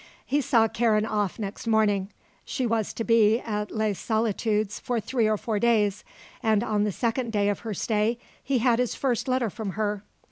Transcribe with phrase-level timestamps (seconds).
[0.25, 2.09] He saw Karen off next morning.
[2.43, 6.03] She was to be at Les Solitudes for three or four days,
[6.41, 10.01] and on the second day of her stay he had his first letter from her.